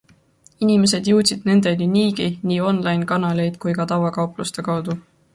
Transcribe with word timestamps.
Inimesed 0.67 1.09
jõudsid 1.09 1.43
nendeni 1.49 1.87
niigi 1.91 2.29
nii 2.51 2.57
online-kanaleid 2.69 3.59
kui 3.65 3.75
ka 3.81 3.87
tavakaupluste 3.93 4.65
kaudu. 4.69 4.97